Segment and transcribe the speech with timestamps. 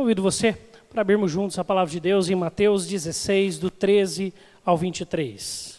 [0.00, 0.56] Convido você
[0.88, 4.32] para abrirmos juntos a palavra de Deus em Mateus 16, do 13
[4.64, 5.78] ao 23.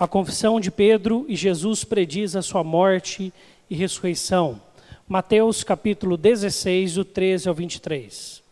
[0.00, 3.30] A confissão de Pedro e Jesus prediz a sua morte
[3.68, 4.58] e ressurreição.
[5.06, 8.42] Mateus capítulo 16, do 13 ao 23.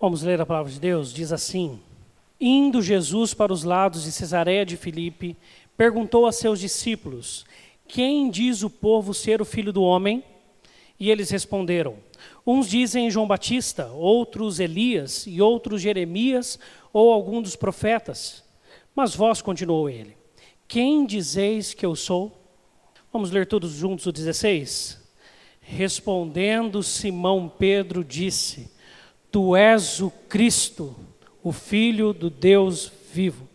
[0.00, 1.14] Vamos ler a palavra de Deus?
[1.14, 1.78] Diz assim:
[2.40, 5.36] Indo Jesus para os lados de Cesareia de Filipe,
[5.76, 7.46] perguntou a seus discípulos:
[7.86, 10.24] Quem diz o povo ser o filho do homem?
[11.02, 11.96] E eles responderam:
[12.46, 16.60] Uns dizem João Batista, outros Elias e outros Jeremias
[16.92, 18.44] ou algum dos profetas.
[18.94, 20.16] Mas vós, continuou ele,
[20.68, 22.30] quem dizeis que eu sou?
[23.12, 25.02] Vamos ler todos juntos o 16?
[25.60, 28.70] Respondendo Simão Pedro disse:
[29.28, 30.94] Tu és o Cristo,
[31.42, 33.48] o Filho do Deus vivo.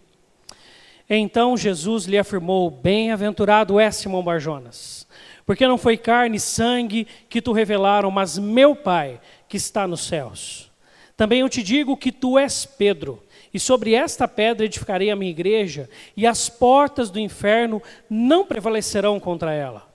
[1.10, 5.07] Então Jesus lhe afirmou: Bem-aventurado é Simão Barjonas
[5.48, 10.02] porque não foi carne e sangue que tu revelaram, mas meu Pai que está nos
[10.02, 10.70] céus.
[11.16, 15.32] Também eu te digo que tu és Pedro, e sobre esta pedra edificarei a minha
[15.32, 19.88] igreja, e as portas do inferno não prevalecerão contra ela.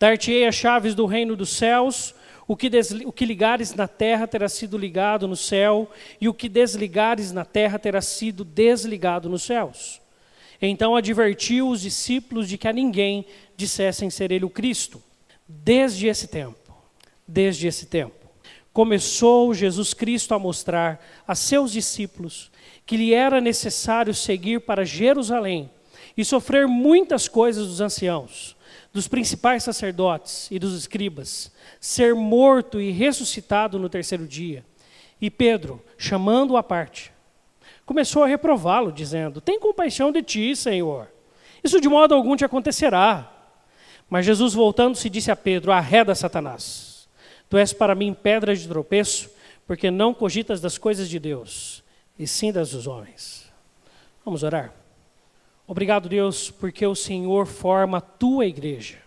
[0.00, 2.14] Dar-te-ei as chaves do reino dos céus,
[2.46, 2.70] o que,
[3.04, 7.44] o que ligares na terra terá sido ligado no céu, e o que desligares na
[7.44, 10.00] terra terá sido desligado nos céus.
[10.60, 13.24] Então advertiu os discípulos de que a ninguém
[13.56, 15.02] dissessem ser ele o Cristo.
[15.46, 16.74] Desde esse tempo,
[17.26, 18.14] desde esse tempo,
[18.72, 22.50] começou Jesus Cristo a mostrar a seus discípulos
[22.84, 25.70] que lhe era necessário seguir para Jerusalém
[26.16, 28.56] e sofrer muitas coisas dos anciãos,
[28.92, 34.64] dos principais sacerdotes e dos escribas, ser morto e ressuscitado no terceiro dia.
[35.20, 37.12] E Pedro, chamando-o à parte,
[37.88, 41.08] começou a reprová-lo, dizendo: Tem compaixão de ti, Senhor.
[41.64, 43.32] Isso de modo algum te acontecerá.
[44.10, 47.08] Mas Jesus, voltando-se, disse a Pedro: Arreda, Satanás.
[47.48, 49.30] Tu és para mim pedra de tropeço,
[49.66, 51.82] porque não cogitas das coisas de Deus,
[52.18, 53.50] e sim das dos homens.
[54.22, 54.74] Vamos orar.
[55.66, 58.98] Obrigado, Deus, porque o Senhor forma a tua igreja.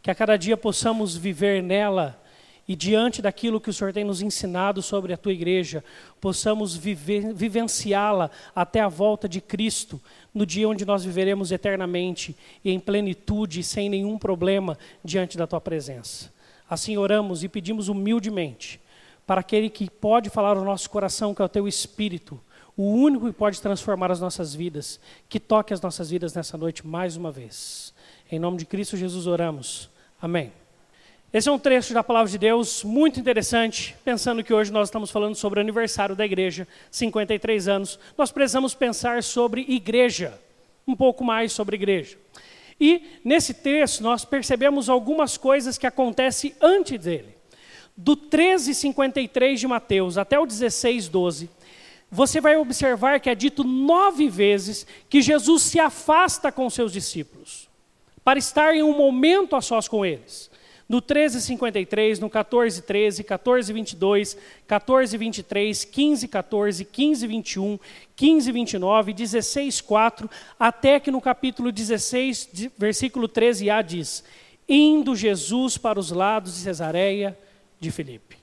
[0.00, 2.21] Que a cada dia possamos viver nela
[2.66, 5.82] e diante daquilo que o Senhor tem nos ensinado sobre a tua igreja,
[6.20, 10.00] possamos vivenciá-la até a volta de Cristo,
[10.32, 15.60] no dia onde nós viveremos eternamente e em plenitude, sem nenhum problema diante da tua
[15.60, 16.32] presença.
[16.70, 18.80] Assim oramos e pedimos humildemente
[19.26, 22.40] para aquele que pode falar ao nosso coração, que é o teu Espírito,
[22.76, 24.98] o único que pode transformar as nossas vidas,
[25.28, 27.92] que toque as nossas vidas nessa noite mais uma vez.
[28.30, 29.90] Em nome de Cristo Jesus oramos.
[30.20, 30.61] Amém.
[31.32, 35.10] Esse é um trecho da palavra de Deus muito interessante, pensando que hoje nós estamos
[35.10, 37.98] falando sobre o aniversário da igreja, 53 anos.
[38.18, 40.38] Nós precisamos pensar sobre igreja,
[40.86, 42.18] um pouco mais sobre igreja.
[42.78, 47.34] E nesse texto nós percebemos algumas coisas que acontecem antes dele.
[47.96, 51.48] Do 13:53 de Mateus até o 16:12,
[52.10, 57.70] você vai observar que é dito nove vezes que Jesus se afasta com seus discípulos
[58.22, 60.51] para estar em um momento a sós com eles
[60.92, 64.36] no 13:53, no 14:13, 14:22,
[64.68, 67.80] 14:23, 15:14, 15:21,
[68.14, 74.22] 15:29, 16:4, até que no capítulo 16, versículo 13a diz:
[74.68, 77.38] indo Jesus para os lados de Cesareia
[77.80, 78.41] de Filipe.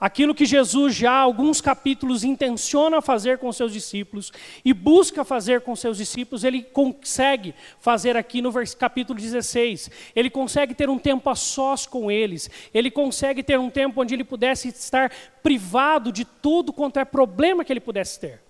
[0.00, 4.32] Aquilo que Jesus já alguns capítulos intenciona fazer com seus discípulos
[4.64, 9.90] e busca fazer com seus discípulos, ele consegue fazer aqui no capítulo 16.
[10.16, 12.48] Ele consegue ter um tempo a sós com eles.
[12.72, 15.12] Ele consegue ter um tempo onde ele pudesse estar
[15.42, 18.40] privado de tudo quanto é problema que ele pudesse ter.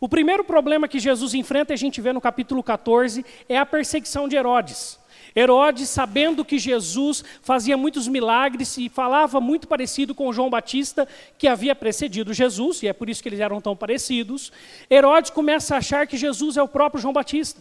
[0.00, 4.26] O primeiro problema que Jesus enfrenta, a gente vê no capítulo 14, é a perseguição
[4.26, 4.98] de Herodes.
[5.36, 11.48] Herodes, sabendo que Jesus fazia muitos milagres e falava muito parecido com João Batista, que
[11.48, 14.52] havia precedido Jesus, e é por isso que eles eram tão parecidos,
[14.88, 17.60] Herodes começa a achar que Jesus é o próprio João Batista.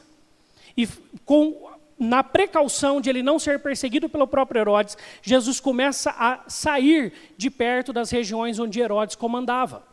[0.78, 0.88] E
[1.26, 7.14] com, na precaução de ele não ser perseguido pelo próprio Herodes, Jesus começa a sair
[7.38, 9.84] de perto das regiões onde Herodes comandava.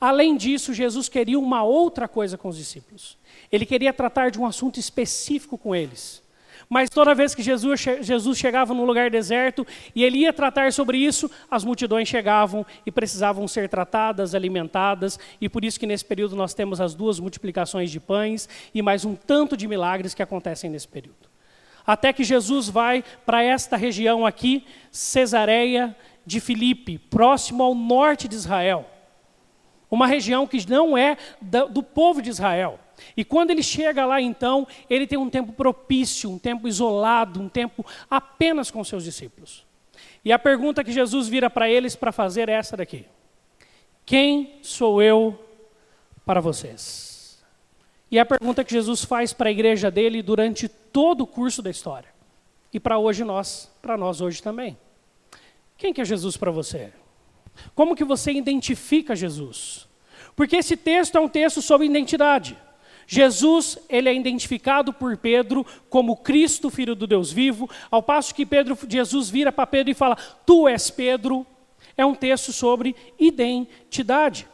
[0.00, 3.16] Além disso, Jesus queria uma outra coisa com os discípulos.
[3.50, 6.22] Ele queria tratar de um assunto específico com eles.
[6.68, 9.64] Mas toda vez que Jesus, Jesus chegava num lugar deserto
[9.94, 15.48] e ele ia tratar sobre isso, as multidões chegavam e precisavam ser tratadas, alimentadas, e
[15.48, 19.14] por isso que nesse período nós temos as duas multiplicações de pães e mais um
[19.14, 21.30] tanto de milagres que acontecem nesse período.
[21.86, 25.96] Até que Jesus vai para esta região aqui, Cesareia
[26.26, 28.84] de Filipe, próximo ao norte de Israel.
[29.88, 31.16] Uma região que não é
[31.70, 32.80] do povo de Israel.
[33.16, 37.48] E quando ele chega lá, então, ele tem um tempo propício, um tempo isolado, um
[37.48, 39.64] tempo apenas com seus discípulos.
[40.24, 43.04] E a pergunta que Jesus vira para eles para fazer é essa daqui:
[44.04, 45.38] Quem sou eu
[46.24, 47.44] para vocês?
[48.10, 51.60] E é a pergunta que Jesus faz para a igreja dele durante todo o curso
[51.60, 52.08] da história.
[52.72, 54.76] E para hoje nós, para nós hoje também.
[55.76, 56.92] Quem que é Jesus para você?
[57.74, 59.88] Como que você identifica Jesus?
[60.34, 62.56] Porque esse texto é um texto sobre identidade.
[63.06, 68.44] Jesus, ele é identificado por Pedro como Cristo, filho do Deus vivo, ao passo que
[68.44, 71.46] Pedro, Jesus vira para Pedro e fala: "Tu és Pedro".
[71.96, 74.46] É um texto sobre identidade.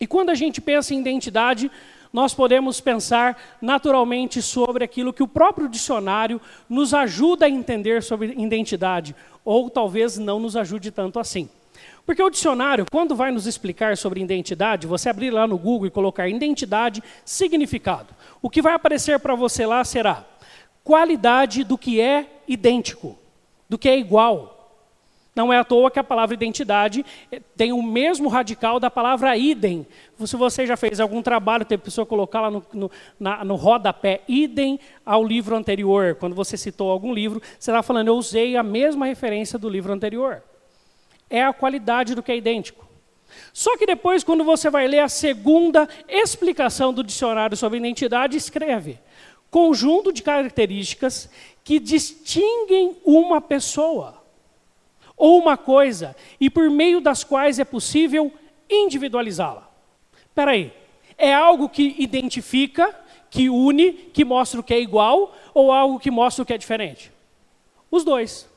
[0.00, 1.70] E quando a gente pensa em identidade,
[2.12, 8.34] nós podemos pensar naturalmente sobre aquilo que o próprio dicionário nos ajuda a entender sobre
[8.36, 9.14] identidade,
[9.44, 11.48] ou talvez não nos ajude tanto assim.
[12.08, 15.90] Porque o dicionário, quando vai nos explicar sobre identidade, você abrir lá no Google e
[15.90, 18.14] colocar identidade, significado.
[18.40, 20.24] O que vai aparecer para você lá será
[20.82, 23.18] qualidade do que é idêntico,
[23.68, 24.72] do que é igual.
[25.36, 29.36] Não é à toa que a palavra identidade eh, tem o mesmo radical da palavra
[29.36, 29.86] idem.
[30.24, 32.90] Se você já fez algum trabalho, tem pessoa colocar lá no, no,
[33.20, 36.14] na, no rodapé idem ao livro anterior.
[36.14, 39.92] Quando você citou algum livro, você está falando, eu usei a mesma referência do livro
[39.92, 40.42] anterior
[41.30, 42.86] é a qualidade do que é idêntico.
[43.52, 48.98] Só que depois, quando você vai ler a segunda explicação do dicionário sobre identidade, escreve
[49.50, 51.28] conjunto de características
[51.64, 54.22] que distinguem uma pessoa
[55.16, 58.32] ou uma coisa e por meio das quais é possível
[58.70, 59.68] individualizá-la.
[60.26, 60.72] Espera aí,
[61.16, 62.94] é algo que identifica,
[63.30, 66.58] que une, que mostra o que é igual ou algo que mostra o que é
[66.58, 67.10] diferente?
[67.90, 68.48] Os dois.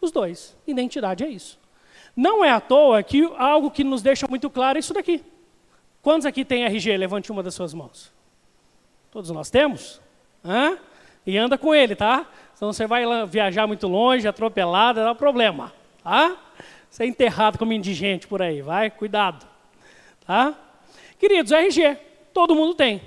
[0.00, 0.54] Os dois.
[0.66, 1.58] Identidade é isso.
[2.14, 5.24] Não é à toa que algo que nos deixa muito claro é isso daqui.
[6.02, 6.96] Quantos aqui tem RG?
[6.96, 8.12] Levante uma das suas mãos.
[9.10, 10.00] Todos nós temos?
[10.44, 10.76] Hã?
[11.26, 12.26] E anda com ele, tá?
[12.54, 15.72] Senão você vai viajar muito longe, atropelado, dá problema.
[16.02, 16.36] Tá?
[16.90, 19.46] Você é enterrado como indigente por aí, vai, cuidado.
[20.26, 20.54] Tá?
[21.18, 21.96] Queridos, RG,
[22.34, 23.00] todo mundo tem.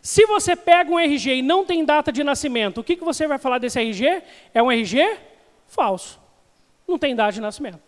[0.00, 3.26] Se você pega um RG e não tem data de nascimento, o que, que você
[3.26, 4.22] vai falar desse RG?
[4.54, 5.18] É um RG
[5.66, 6.20] falso.
[6.86, 7.80] Não tem data de nascimento.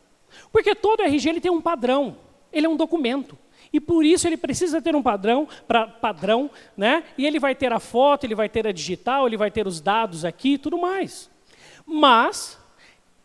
[0.53, 2.17] Porque todo RG ele tem um padrão,
[2.53, 3.37] ele é um documento.
[3.73, 7.05] E por isso ele precisa ter um padrão, pra, padrão, né?
[7.17, 9.81] E ele vai ter a foto, ele vai ter a digital, ele vai ter os
[9.81, 11.31] dados aqui e tudo mais.
[11.85, 12.59] Mas,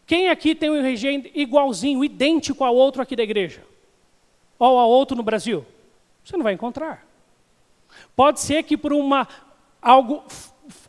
[0.06, 3.64] quem aqui tem um RG igualzinho, idêntico ao outro aqui da igreja?
[4.60, 5.66] Ou ao outro no Brasil?
[6.24, 7.06] Você não vai encontrar.
[8.16, 9.28] Pode ser que por uma
[9.82, 10.24] algo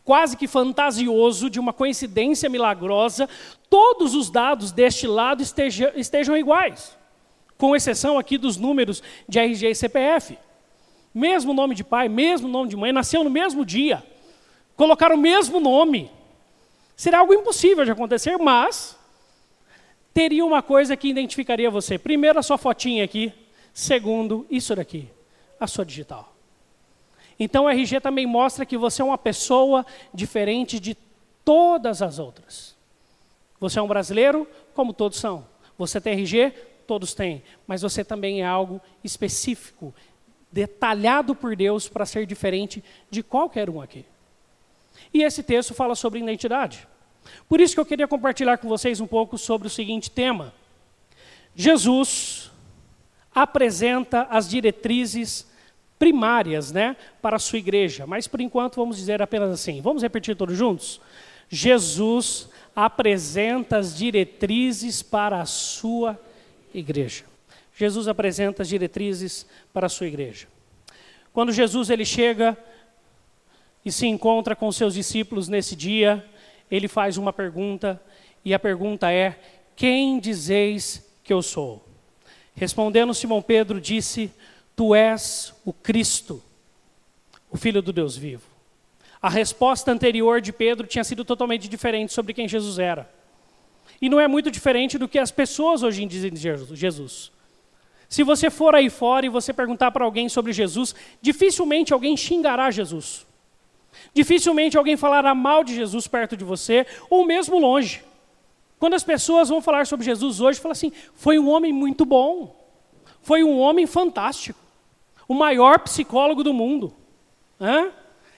[0.04, 3.28] quase que fantasioso, de uma coincidência milagrosa,
[3.68, 6.96] todos os dados deste lado estejam, iguais,
[7.56, 10.38] com exceção aqui dos números de RG e CPF.
[11.14, 14.04] Mesmo nome de pai, mesmo nome de mãe, nasceu no mesmo dia,
[14.76, 16.10] colocaram o mesmo nome.
[16.96, 18.98] Seria algo impossível de acontecer, mas
[20.12, 21.98] teria uma coisa que identificaria você.
[21.98, 23.32] Primeiro, a sua fotinha aqui.
[23.72, 25.08] Segundo, isso daqui,
[25.58, 26.33] a sua digital.
[27.38, 30.96] Então o RG também mostra que você é uma pessoa diferente de
[31.44, 32.74] todas as outras.
[33.60, 35.46] Você é um brasileiro, como todos são.
[35.76, 36.52] Você tem RG,
[36.86, 37.42] todos têm.
[37.66, 39.94] Mas você também é algo específico,
[40.50, 44.04] detalhado por Deus para ser diferente de qualquer um aqui.
[45.12, 46.86] E esse texto fala sobre identidade.
[47.48, 50.52] Por isso que eu queria compartilhar com vocês um pouco sobre o seguinte tema.
[51.54, 52.50] Jesus
[53.34, 55.46] apresenta as diretrizes
[55.98, 58.06] primárias né, para a sua igreja.
[58.06, 59.80] Mas por enquanto vamos dizer apenas assim.
[59.80, 61.00] Vamos repetir todos juntos?
[61.48, 66.18] Jesus apresenta as diretrizes para a sua
[66.72, 67.24] igreja.
[67.76, 70.46] Jesus apresenta as diretrizes para a sua igreja.
[71.32, 72.56] Quando Jesus ele chega
[73.84, 76.24] e se encontra com seus discípulos nesse dia,
[76.70, 78.00] ele faz uma pergunta
[78.44, 79.38] e a pergunta é:
[79.74, 81.84] Quem dizeis que eu sou?
[82.54, 84.30] Respondendo Simão Pedro disse:
[84.76, 86.42] Tu és o Cristo,
[87.50, 88.42] o Filho do Deus vivo.
[89.22, 93.08] A resposta anterior de Pedro tinha sido totalmente diferente sobre quem Jesus era.
[94.00, 97.32] E não é muito diferente do que as pessoas hoje dizem de Jesus.
[98.08, 102.70] Se você for aí fora e você perguntar para alguém sobre Jesus, dificilmente alguém xingará
[102.70, 103.24] Jesus.
[104.12, 108.02] Dificilmente alguém falará mal de Jesus perto de você, ou mesmo longe.
[108.78, 112.54] Quando as pessoas vão falar sobre Jesus hoje, fala assim: foi um homem muito bom,
[113.22, 114.63] foi um homem fantástico
[115.28, 116.94] o maior psicólogo do mundo.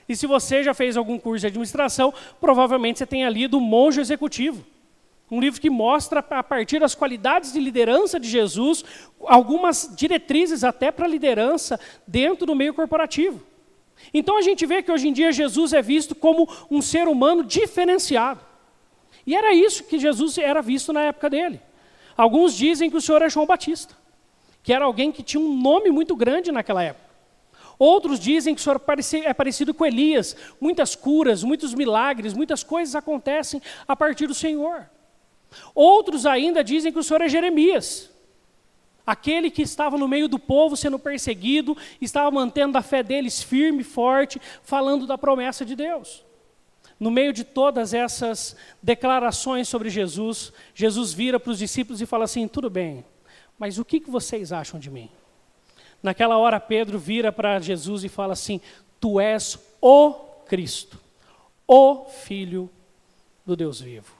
[0.08, 4.00] E se você já fez algum curso de administração, provavelmente você tenha lido O Monge
[4.00, 4.64] Executivo.
[5.28, 8.84] Um livro que mostra, a partir das qualidades de liderança de Jesus,
[9.26, 13.42] algumas diretrizes até para liderança dentro do meio corporativo.
[14.14, 17.42] Então a gente vê que hoje em dia Jesus é visto como um ser humano
[17.42, 18.40] diferenciado.
[19.26, 21.60] E era isso que Jesus era visto na época dele.
[22.16, 23.96] Alguns dizem que o Senhor é João Batista
[24.66, 27.06] que era alguém que tinha um nome muito grande naquela época.
[27.78, 28.82] Outros dizem que o Senhor
[29.24, 30.34] é parecido com Elias.
[30.60, 34.90] Muitas curas, muitos milagres, muitas coisas acontecem a partir do Senhor.
[35.72, 38.10] Outros ainda dizem que o Senhor é Jeremias.
[39.06, 43.84] Aquele que estava no meio do povo sendo perseguido, estava mantendo a fé deles firme,
[43.84, 46.24] forte, falando da promessa de Deus.
[46.98, 52.24] No meio de todas essas declarações sobre Jesus, Jesus vira para os discípulos e fala
[52.24, 53.04] assim: tudo bem,
[53.58, 55.10] mas o que vocês acham de mim?
[56.02, 58.60] Naquela hora, Pedro vira para Jesus e fala assim:
[59.00, 60.12] Tu és o
[60.46, 61.00] Cristo,
[61.66, 62.70] o Filho
[63.44, 64.14] do Deus vivo.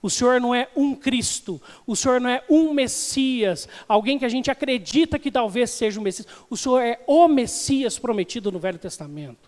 [0.00, 4.28] O Senhor não é um Cristo, o Senhor não é um Messias, alguém que a
[4.28, 6.28] gente acredita que talvez seja o Messias.
[6.48, 9.47] O Senhor é o Messias prometido no Velho Testamento.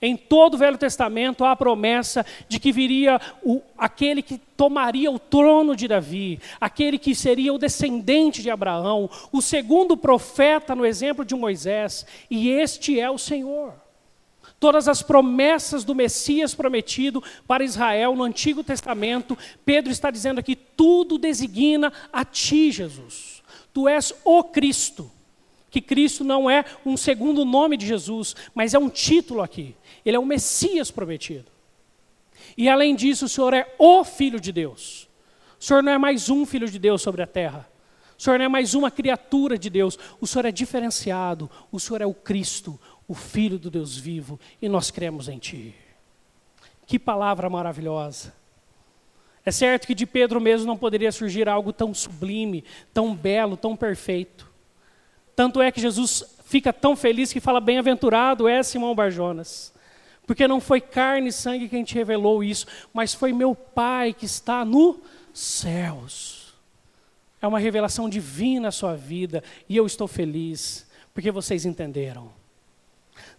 [0.00, 5.10] Em todo o Velho Testamento há a promessa de que viria o, aquele que tomaria
[5.10, 10.86] o trono de Davi, aquele que seria o descendente de Abraão, o segundo profeta no
[10.86, 13.74] exemplo de Moisés, e este é o Senhor
[14.62, 20.54] todas as promessas do Messias prometido para Israel no Antigo Testamento, Pedro está dizendo aqui:
[20.54, 23.42] tudo designa a ti, Jesus.
[23.74, 25.10] Tu és o Cristo.
[25.72, 29.74] Que Cristo não é um segundo nome de Jesus, mas é um título aqui.
[30.04, 31.46] Ele é o Messias prometido.
[32.58, 35.08] E além disso, o Senhor é o Filho de Deus.
[35.58, 37.66] O Senhor não é mais um Filho de Deus sobre a terra.
[38.18, 39.98] O Senhor não é mais uma criatura de Deus.
[40.20, 41.50] O Senhor é diferenciado.
[41.72, 45.74] O Senhor é o Cristo, o Filho do Deus vivo, e nós cremos em Ti.
[46.84, 48.34] Que palavra maravilhosa.
[49.42, 52.62] É certo que de Pedro mesmo não poderia surgir algo tão sublime,
[52.92, 54.51] tão belo, tão perfeito.
[55.34, 59.72] Tanto é que Jesus fica tão feliz que fala: Bem-aventurado é Simão Barjonas.
[60.26, 64.24] Porque não foi carne e sangue quem te revelou isso, mas foi meu Pai que
[64.24, 64.96] está nos
[65.32, 66.54] céus.
[67.40, 72.30] É uma revelação divina a sua vida e eu estou feliz, porque vocês entenderam.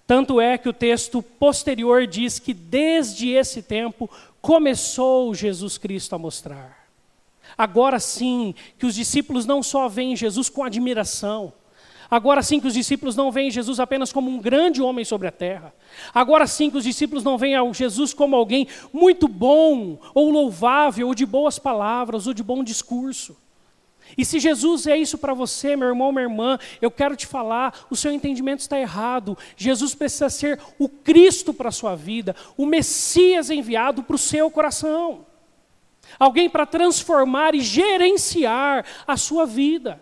[0.05, 4.09] Tanto é que o texto posterior diz que desde esse tempo
[4.41, 6.89] começou Jesus Cristo a mostrar.
[7.57, 11.53] Agora sim, que os discípulos não só veem Jesus com admiração,
[12.13, 15.31] Agora sim que os discípulos não veem Jesus apenas como um grande homem sobre a
[15.31, 15.73] terra.
[16.13, 21.15] Agora sim que os discípulos não veem Jesus como alguém muito bom, ou louvável, ou
[21.15, 23.35] de boas palavras, ou de bom discurso.
[24.15, 27.87] E se Jesus é isso para você, meu irmão, minha irmã, eu quero te falar,
[27.89, 29.35] o seu entendimento está errado.
[29.57, 34.51] Jesus precisa ser o Cristo para a sua vida, o Messias enviado para o seu
[34.51, 35.25] coração.
[36.19, 39.99] Alguém para transformar e gerenciar a sua vida.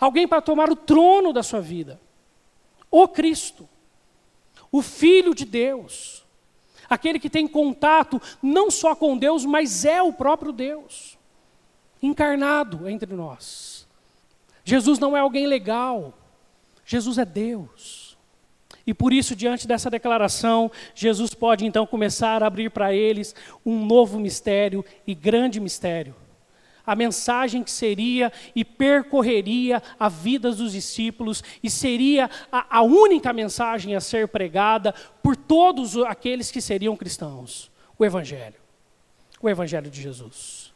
[0.00, 2.00] Alguém para tomar o trono da sua vida.
[2.90, 3.68] O Cristo,
[4.70, 6.24] o Filho de Deus,
[6.88, 11.16] aquele que tem contato não só com Deus, mas é o próprio Deus
[12.02, 13.86] encarnado entre nós.
[14.64, 16.12] Jesus não é alguém legal,
[16.84, 18.16] Jesus é Deus.
[18.86, 23.84] E por isso, diante dessa declaração, Jesus pode então começar a abrir para eles um
[23.84, 26.14] novo mistério e grande mistério.
[26.86, 33.32] A mensagem que seria e percorreria a vida dos discípulos e seria a, a única
[33.32, 38.54] mensagem a ser pregada por todos aqueles que seriam cristãos: o Evangelho.
[39.42, 40.72] O Evangelho de Jesus.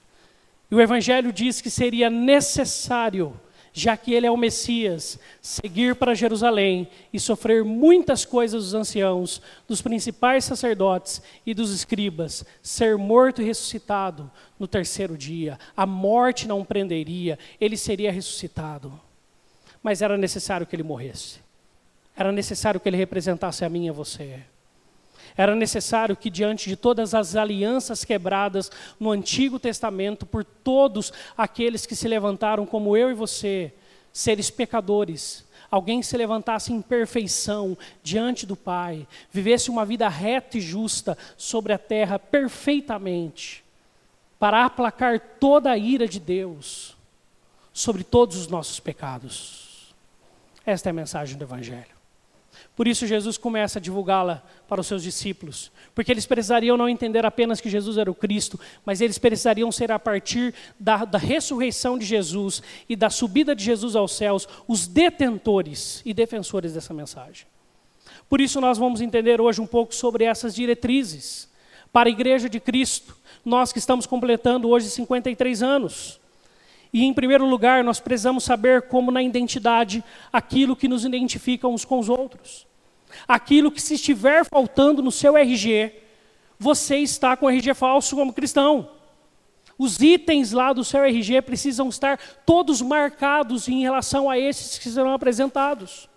[0.70, 3.38] E o Evangelho diz que seria necessário,
[3.72, 9.40] já que ele é o Messias, seguir para Jerusalém e sofrer muitas coisas dos anciãos,
[9.68, 15.58] dos principais sacerdotes e dos escribas, ser morto e ressuscitado no terceiro dia.
[15.76, 19.00] A morte não prenderia, ele seria ressuscitado.
[19.82, 21.40] Mas era necessário que ele morresse.
[22.16, 24.40] Era necessário que ele representasse a mim e a você.
[25.36, 31.86] Era necessário que, diante de todas as alianças quebradas no Antigo Testamento, por todos aqueles
[31.86, 33.72] que se levantaram, como eu e você,
[34.12, 40.60] seres pecadores, alguém se levantasse em perfeição diante do Pai, vivesse uma vida reta e
[40.60, 43.64] justa sobre a terra perfeitamente,
[44.38, 46.96] para aplacar toda a ira de Deus
[47.72, 49.94] sobre todos os nossos pecados.
[50.66, 51.99] Esta é a mensagem do Evangelho.
[52.80, 57.26] Por isso, Jesus começa a divulgá-la para os seus discípulos, porque eles precisariam não entender
[57.26, 61.98] apenas que Jesus era o Cristo, mas eles precisariam ser, a partir da, da ressurreição
[61.98, 67.46] de Jesus e da subida de Jesus aos céus, os detentores e defensores dessa mensagem.
[68.30, 71.50] Por isso, nós vamos entender hoje um pouco sobre essas diretrizes
[71.92, 76.18] para a Igreja de Cristo, nós que estamos completando hoje 53 anos.
[76.94, 81.84] E, em primeiro lugar, nós precisamos saber como, na identidade, aquilo que nos identifica uns
[81.84, 82.69] com os outros.
[83.26, 85.92] Aquilo que se estiver faltando no seu RG,
[86.58, 88.90] você está com RG falso como cristão.
[89.78, 94.90] Os itens lá do seu RG precisam estar todos marcados em relação a esses que
[94.90, 96.08] serão apresentados.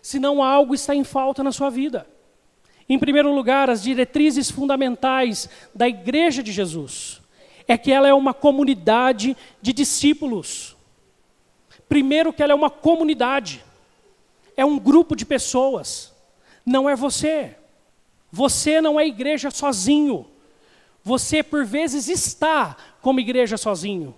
[0.00, 2.06] Senão algo está em falta na sua vida.
[2.88, 7.20] Em primeiro lugar, as diretrizes fundamentais da Igreja de Jesus
[7.66, 10.74] é que ela é uma comunidade de discípulos.
[11.86, 13.62] Primeiro, que ela é uma comunidade,
[14.56, 16.14] é um grupo de pessoas,
[16.68, 17.56] não é você.
[18.30, 20.26] Você não é igreja sozinho.
[21.02, 24.14] Você, por vezes, está como igreja sozinho.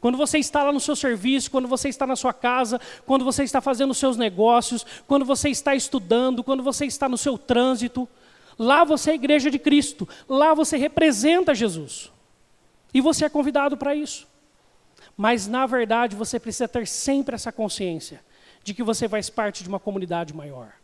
[0.00, 3.44] Quando você está lá no seu serviço, quando você está na sua casa, quando você
[3.44, 8.08] está fazendo os seus negócios, quando você está estudando, quando você está no seu trânsito,
[8.58, 12.10] lá você é igreja de Cristo, lá você representa Jesus.
[12.94, 14.26] E você é convidado para isso.
[15.14, 18.24] Mas, na verdade, você precisa ter sempre essa consciência
[18.64, 20.79] de que você faz parte de uma comunidade maior.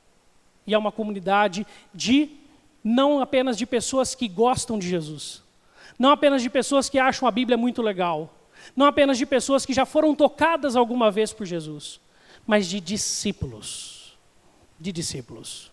[0.67, 2.31] E é uma comunidade de,
[2.83, 5.43] não apenas de pessoas que gostam de Jesus,
[5.99, 8.35] não apenas de pessoas que acham a Bíblia muito legal,
[8.75, 12.01] não apenas de pessoas que já foram tocadas alguma vez por Jesus,
[12.47, 14.17] mas de discípulos.
[14.79, 15.71] De discípulos.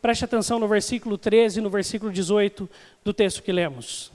[0.00, 2.68] Preste atenção no versículo 13 e no versículo 18
[3.04, 4.10] do texto que lemos.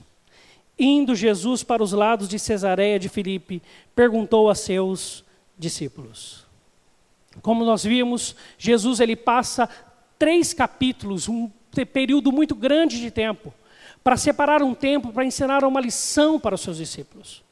[0.78, 3.62] Indo Jesus para os lados de Cesareia de Filipe,
[3.96, 5.24] perguntou a seus
[5.58, 6.45] discípulos.
[7.42, 9.70] Como nós vimos, Jesus ele passa
[10.18, 11.50] três capítulos, um
[11.92, 13.54] período muito grande de tempo,
[14.04, 17.44] para separar um tempo para ensinar uma lição para os seus discípulos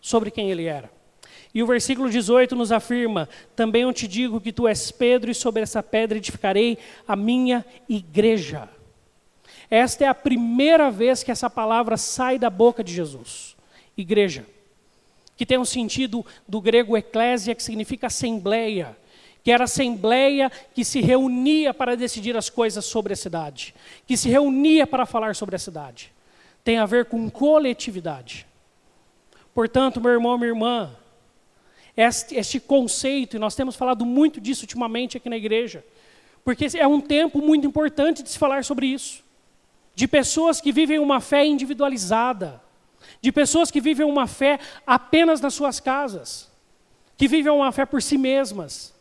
[0.00, 0.90] sobre quem ele era.
[1.52, 5.34] E o versículo 18 nos afirma: Também eu te digo que tu és Pedro, e
[5.34, 8.68] sobre essa pedra edificarei a minha igreja.
[9.70, 13.56] Esta é a primeira vez que essa palavra sai da boca de Jesus.
[13.96, 14.44] Igreja.
[15.40, 18.94] Que tem um sentido do grego eclésia, que significa assembleia
[19.42, 23.74] que era assembleia que se reunia para decidir as coisas sobre a cidade,
[24.06, 26.12] que se reunia para falar sobre a cidade.
[26.62, 28.46] Tem a ver com coletividade.
[29.54, 30.90] Portanto, meu irmão, minha irmã,
[31.96, 35.82] este, este conceito, e nós temos falado muito disso ultimamente aqui na igreja,
[36.44, 39.24] porque é um tempo muito importante de se falar sobre isso.
[39.94, 42.60] De pessoas que vivem uma fé individualizada,
[43.20, 46.50] de pessoas que vivem uma fé apenas nas suas casas,
[47.16, 48.94] que vivem uma fé por si mesmas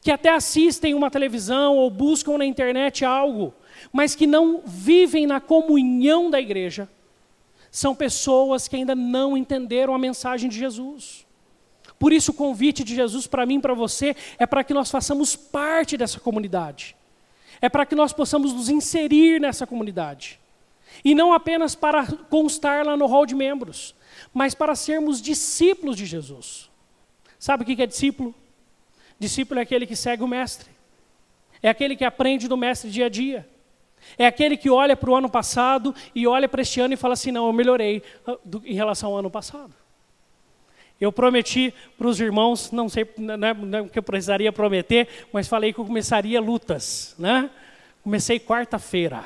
[0.00, 3.52] que até assistem uma televisão ou buscam na internet algo,
[3.92, 6.88] mas que não vivem na comunhão da igreja,
[7.70, 11.26] são pessoas que ainda não entenderam a mensagem de Jesus.
[11.98, 14.90] Por isso, o convite de Jesus para mim e para você é para que nós
[14.90, 16.96] façamos parte dessa comunidade,
[17.60, 20.40] é para que nós possamos nos inserir nessa comunidade,
[21.04, 23.94] e não apenas para constar lá no hall de membros,
[24.32, 26.70] mas para sermos discípulos de Jesus.
[27.38, 28.34] Sabe o que é discípulo?
[29.18, 30.68] Discípulo é aquele que segue o mestre.
[31.62, 33.48] É aquele que aprende do mestre dia a dia.
[34.18, 37.14] É aquele que olha para o ano passado e olha para este ano e fala
[37.14, 39.74] assim: não, eu melhorei ah, em relação ao ano passado.
[41.00, 45.08] Eu prometi para os irmãos, não sei não é, não é que eu precisaria prometer,
[45.32, 47.14] mas falei que eu começaria lutas.
[47.18, 47.48] Né?
[48.02, 49.24] Comecei quarta-feira.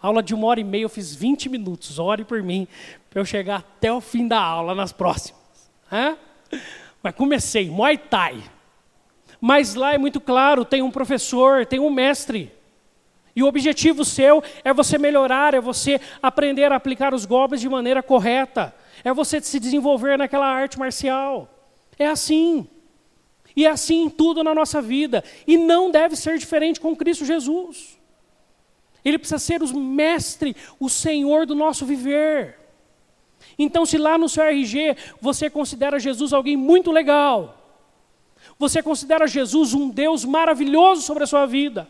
[0.00, 1.98] Aula de uma hora e meia, eu fiz 20 minutos.
[1.98, 2.68] Ore por mim,
[3.10, 5.70] para eu chegar até o fim da aula, nas próximas.
[5.90, 6.16] Né?
[7.02, 8.42] Mas comecei, Muay Thai.
[9.40, 12.52] Mas lá é muito claro: tem um professor, tem um mestre.
[13.34, 17.68] E o objetivo seu é você melhorar, é você aprender a aplicar os golpes de
[17.68, 21.48] maneira correta, é você se desenvolver naquela arte marcial.
[21.98, 22.66] É assim.
[23.54, 25.22] E é assim em tudo na nossa vida.
[25.46, 27.95] E não deve ser diferente com Cristo Jesus.
[29.06, 32.58] Ele precisa ser o mestre, o Senhor do nosso viver.
[33.56, 37.56] Então, se lá no seu RG você considera Jesus alguém muito legal,
[38.58, 41.88] você considera Jesus um Deus maravilhoso sobre a sua vida,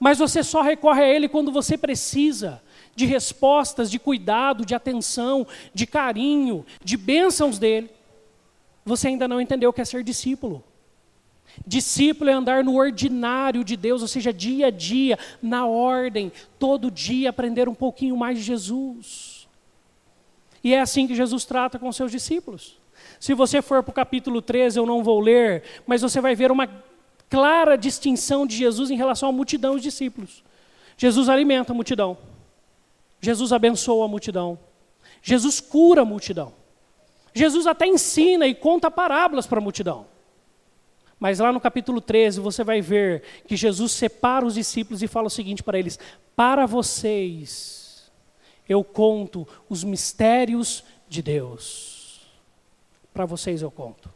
[0.00, 2.62] mas você só recorre a Ele quando você precisa
[2.96, 7.90] de respostas, de cuidado, de atenção, de carinho, de bênçãos dele.
[8.86, 10.64] Você ainda não entendeu o que é ser discípulo.
[11.66, 16.90] Discípulo é andar no ordinário de Deus, ou seja, dia a dia, na ordem, todo
[16.90, 19.46] dia aprender um pouquinho mais de Jesus.
[20.64, 22.80] E é assim que Jesus trata com seus discípulos.
[23.18, 26.50] Se você for para o capítulo 13, eu não vou ler, mas você vai ver
[26.50, 26.68] uma
[27.28, 30.42] clara distinção de Jesus em relação à multidão de discípulos.
[30.96, 32.16] Jesus alimenta a multidão.
[33.20, 34.58] Jesus abençoa a multidão.
[35.22, 36.52] Jesus cura a multidão.
[37.34, 40.06] Jesus até ensina e conta parábolas para a multidão.
[41.22, 45.28] Mas lá no capítulo 13 você vai ver que Jesus separa os discípulos e fala
[45.28, 45.96] o seguinte para eles:
[46.34, 48.10] Para vocês
[48.68, 51.92] eu conto os mistérios de Deus
[53.14, 54.10] para vocês eu conto.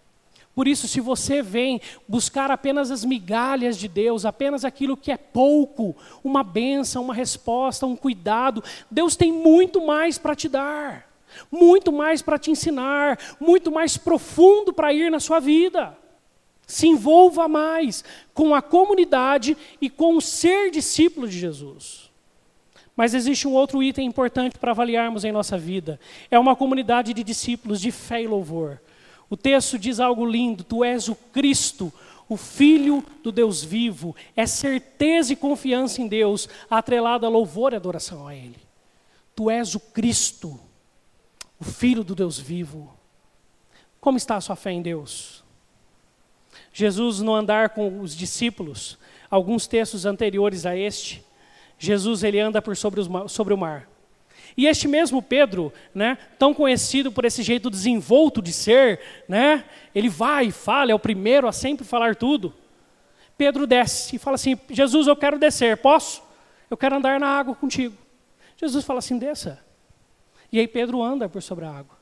[0.52, 5.16] Por isso, se você vem buscar apenas as migalhas de Deus, apenas aquilo que é
[5.16, 11.06] pouco, uma benção, uma resposta, um cuidado, Deus tem muito mais para te dar.
[11.52, 15.96] muito mais para te ensinar, muito mais profundo para ir na sua vida.
[16.66, 18.02] Se envolva mais
[18.34, 22.10] com a comunidade e com o ser discípulo de Jesus.
[22.96, 26.00] Mas existe um outro item importante para avaliarmos em nossa vida.
[26.30, 28.80] É uma comunidade de discípulos de fé e louvor.
[29.28, 31.92] O texto diz algo lindo: Tu és o Cristo,
[32.28, 34.16] o Filho do Deus vivo.
[34.34, 38.56] É certeza e confiança em Deus, atrelada a louvor e adoração a Ele.
[39.34, 40.58] Tu és o Cristo,
[41.60, 42.92] o Filho do Deus vivo.
[44.00, 45.44] Como está a sua fé em Deus?
[46.78, 48.98] Jesus, no andar com os discípulos,
[49.30, 51.24] alguns textos anteriores a este,
[51.78, 53.88] Jesus ele anda por sobre, os, sobre o mar.
[54.54, 60.10] E este mesmo Pedro, né, tão conhecido por esse jeito desenvolto de ser, né, ele
[60.10, 62.52] vai e fala, é o primeiro a sempre falar tudo.
[63.38, 66.22] Pedro desce e fala assim: Jesus, eu quero descer, posso?
[66.70, 67.96] Eu quero andar na água contigo.
[68.54, 69.64] Jesus fala assim: desça.
[70.52, 71.96] E aí Pedro anda por sobre a água,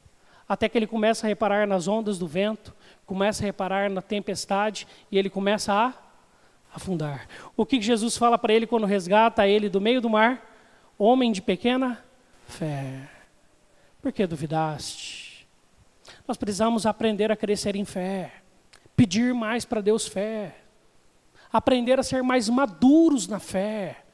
[0.49, 2.75] até que ele começa a reparar nas ondas do vento,
[3.07, 5.95] começa a reparar na tempestade e ele começa a
[6.75, 7.29] afundar.
[7.57, 10.51] O que Jesus fala para ele quando resgata ele do meio do mar?
[10.99, 12.03] Homem de pequena
[12.47, 13.09] fé.
[14.03, 15.47] Por que duvidaste?
[16.27, 18.33] Nós precisamos aprender a crescer em fé,
[18.97, 20.57] pedir mais para Deus fé,
[21.53, 24.05] aprender a ser mais maduros na fé,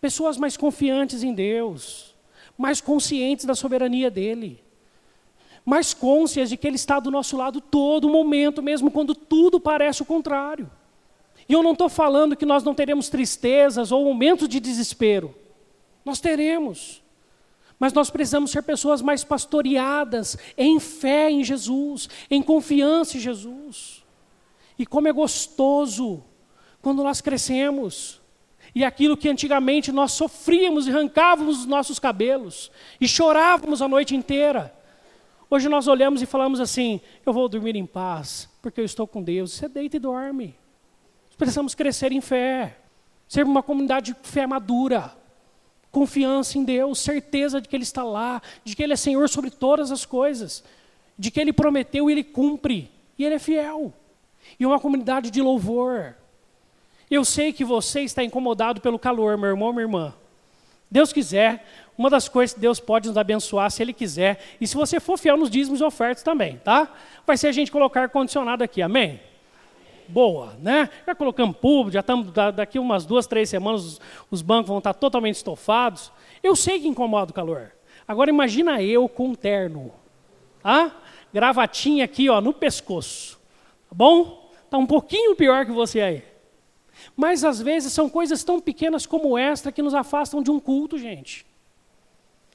[0.00, 2.14] pessoas mais confiantes em Deus,
[2.56, 4.63] mais conscientes da soberania dEle,
[5.64, 10.02] mais conscientes de que Ele está do nosso lado todo momento, mesmo quando tudo parece
[10.02, 10.70] o contrário.
[11.48, 15.34] E eu não estou falando que nós não teremos tristezas ou momentos de desespero.
[16.04, 17.02] Nós teremos.
[17.78, 24.02] Mas nós precisamos ser pessoas mais pastoreadas em fé em Jesus, em confiança em Jesus.
[24.78, 26.22] E como é gostoso
[26.80, 28.20] quando nós crescemos.
[28.74, 34.16] E aquilo que antigamente nós sofríamos e arrancávamos os nossos cabelos e chorávamos a noite
[34.16, 34.74] inteira.
[35.50, 39.22] Hoje nós olhamos e falamos assim: eu vou dormir em paz, porque eu estou com
[39.22, 39.52] Deus.
[39.52, 40.56] Você deita e dorme.
[41.36, 42.78] Precisamos crescer em fé,
[43.28, 45.12] ser uma comunidade de fé madura,
[45.90, 49.50] confiança em Deus, certeza de que Ele está lá, de que Ele é Senhor sobre
[49.50, 50.62] todas as coisas,
[51.18, 53.92] de que Ele prometeu e Ele cumpre, e Ele é fiel.
[54.58, 56.14] E uma comunidade de louvor.
[57.10, 60.14] Eu sei que você está incomodado pelo calor, meu irmão, minha irmã.
[60.94, 61.66] Deus quiser,
[61.98, 65.18] uma das coisas que Deus pode nos abençoar, se Ele quiser, e se você for
[65.18, 66.88] fiel nos dízimos e ofertas também, tá?
[67.26, 69.20] Vai ser a gente colocar ar-condicionado aqui, amém?
[70.06, 70.88] boa, né?
[71.04, 73.98] Já colocamos público, já estamos daqui umas duas, três semanas
[74.30, 76.12] os, bancos vão estar totalmente estofados.
[76.42, 77.72] Eu sei que incomoda o calor.
[78.06, 79.90] Agora imagina eu com um terno,
[80.62, 80.90] ah?
[81.32, 83.40] Gravatinha aqui, ó, no pescoço,
[83.88, 84.52] tá bom?
[84.70, 86.33] Tá um pouquinho pior que você aí.
[87.16, 90.98] Mas às vezes são coisas tão pequenas como esta que nos afastam de um culto,
[90.98, 91.46] gente.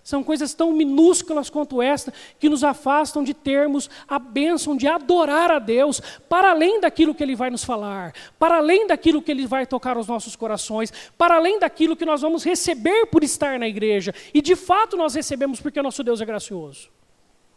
[0.09, 5.51] São coisas tão minúsculas quanto esta que nos afastam de termos a bênção de adorar
[5.51, 9.45] a Deus para além daquilo que Ele vai nos falar, para além daquilo que Ele
[9.45, 13.67] vai tocar os nossos corações, para além daquilo que nós vamos receber por estar na
[13.67, 14.11] igreja.
[14.33, 16.89] E de fato nós recebemos porque nosso Deus é gracioso.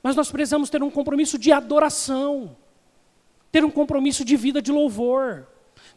[0.02, 2.54] Mas nós precisamos ter um compromisso de adoração,
[3.50, 5.46] ter um compromisso de vida de louvor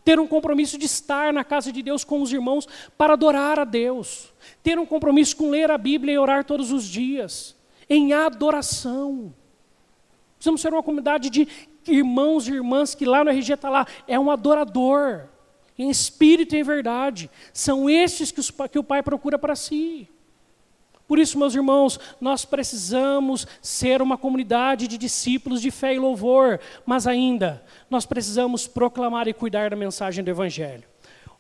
[0.05, 3.65] ter um compromisso de estar na casa de Deus com os irmãos para adorar a
[3.65, 7.55] Deus, ter um compromisso com ler a Bíblia e orar todos os dias,
[7.89, 9.33] em adoração.
[10.35, 11.47] Precisamos ser uma comunidade de
[11.87, 15.23] irmãos e irmãs que lá no RG está lá, é um adorador,
[15.77, 17.29] em espírito e em verdade.
[17.51, 20.07] São estes que, os, que o Pai procura para si.
[21.07, 26.59] Por isso, meus irmãos, nós precisamos ser uma comunidade de discípulos de fé e louvor,
[26.85, 30.83] mas ainda, nós precisamos proclamar e cuidar da mensagem do Evangelho.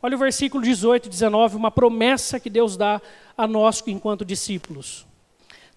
[0.01, 3.01] Olha o versículo 18 e 19, uma promessa que Deus dá
[3.35, 5.05] a nós enquanto discípulos.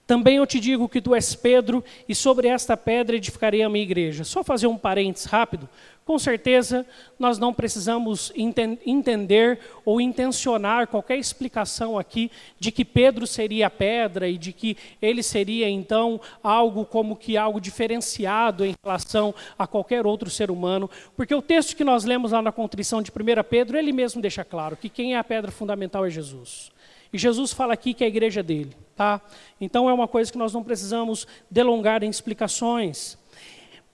[0.09, 3.85] Também eu te digo que tu és Pedro, e sobre esta pedra edificarei a minha
[3.85, 4.25] igreja.
[4.25, 5.69] Só fazer um parênteses rápido.
[6.03, 6.87] Com certeza,
[7.19, 14.27] nós não precisamos entender ou intencionar qualquer explicação aqui de que Pedro seria a pedra
[14.31, 20.07] e de que ele seria, então, algo como que algo diferenciado em relação a qualquer
[20.07, 23.15] outro ser humano, porque o texto que nós lemos lá na contrição de 1
[23.47, 26.73] Pedro, ele mesmo deixa claro que quem é a pedra fundamental é Jesus.
[27.13, 29.21] E Jesus fala aqui que é a igreja dele, tá?
[29.61, 33.19] Então é uma coisa que nós não precisamos delongar em explicações.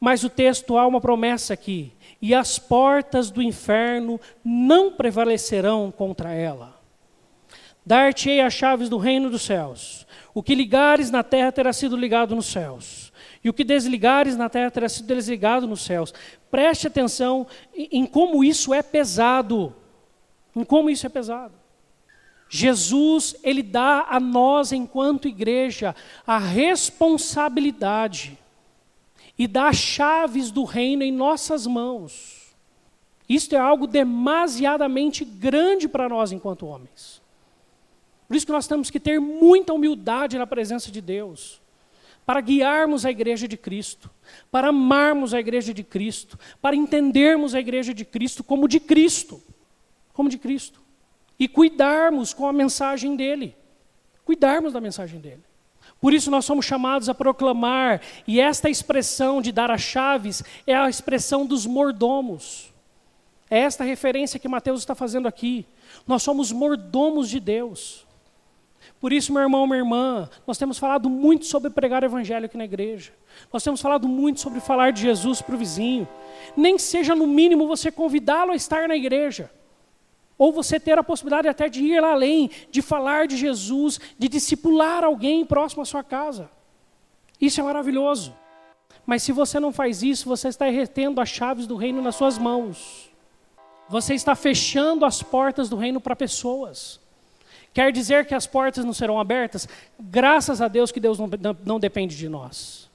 [0.01, 6.33] Mas o texto há uma promessa aqui e as portas do inferno não prevalecerão contra
[6.33, 6.79] ela.
[7.87, 10.07] Dar-te-ei as chaves do reino dos céus.
[10.33, 13.13] O que ligares na terra terá sido ligado nos céus.
[13.43, 16.13] E o que desligares na terra terá sido desligado nos céus.
[16.51, 19.75] Preste atenção em como isso é pesado.
[20.57, 21.64] Em como isso é pesado.
[22.57, 25.93] Jesus, ele dá a nós, enquanto igreja,
[26.25, 28.39] a responsabilidade
[29.37, 32.55] e dá chaves do reino em nossas mãos.
[33.29, 37.21] Isto é algo demasiadamente grande para nós enquanto homens.
[38.29, 41.61] Por isso que nós temos que ter muita humildade na presença de Deus,
[42.25, 44.09] para guiarmos a igreja de Cristo,
[44.53, 49.43] para amarmos a igreja de Cristo, para entendermos a igreja de Cristo como de Cristo,
[50.13, 50.84] como de Cristo,
[51.39, 53.57] e cuidarmos com a mensagem dele,
[54.25, 55.43] cuidarmos da mensagem dele.
[56.01, 60.75] Por isso nós somos chamados a proclamar, e esta expressão de dar as chaves é
[60.75, 62.73] a expressão dos mordomos.
[63.51, 65.67] É esta referência que Mateus está fazendo aqui.
[66.07, 68.05] Nós somos mordomos de Deus.
[69.01, 72.57] Por isso, meu irmão, minha irmã, nós temos falado muito sobre pregar o evangelho aqui
[72.57, 73.13] na igreja.
[73.53, 76.09] Nós temos falado muito sobre falar de Jesus para o vizinho.
[76.57, 79.51] Nem seja no mínimo você convidá-lo a estar na igreja.
[80.37, 84.29] Ou você ter a possibilidade até de ir lá além, de falar de Jesus, de
[84.29, 86.51] discipular alguém próximo à sua casa.
[87.41, 88.35] Isso é maravilhoso.
[89.07, 92.39] Mas se você não faz isso, você está retendo as chaves do reino nas suas
[92.39, 93.11] mãos.
[93.89, 97.01] Você está fechando as portas do reino para pessoas.
[97.73, 99.69] Quer dizer que as portas não serão abertas?
[100.01, 101.29] Graças a Deus que Deus não,
[101.65, 102.91] não, depende de nós.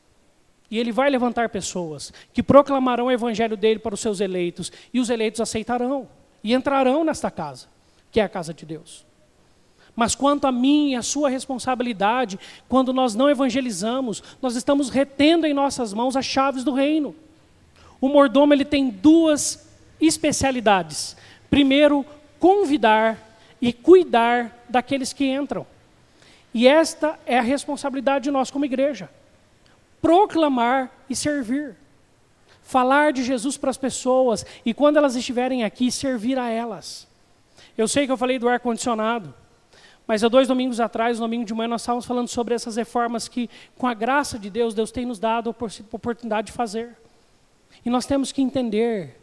[0.72, 5.00] E Ele vai levantar pessoas que proclamarão o evangelho dele para os seus eleitos, e
[5.00, 6.08] os eleitos aceitarão
[6.44, 7.68] e entrarão nesta casa,
[8.12, 9.06] que é a casa de Deus.
[9.96, 15.46] Mas quanto a mim e a sua responsabilidade, quando nós não evangelizamos, nós estamos retendo
[15.46, 17.14] em nossas mãos as chaves do reino.
[18.00, 19.68] O mordomo ele tem duas
[20.00, 21.18] especialidades.
[21.50, 22.06] Primeiro,
[22.40, 23.18] convidar
[23.62, 25.68] e cuidar daqueles que entram.
[26.54, 29.10] E esta é a responsabilidade de nós como igreja.
[30.02, 31.76] Proclamar e servir
[32.70, 37.08] falar de Jesus para as pessoas e quando elas estiverem aqui, servir a elas.
[37.76, 39.34] Eu sei que eu falei do ar-condicionado,
[40.06, 43.28] mas há dois domingos atrás, no domingo de manhã, nós estávamos falando sobre essas reformas
[43.28, 46.96] que, com a graça de Deus, Deus tem nos dado a oportunidade de fazer.
[47.84, 49.20] E nós temos que entender,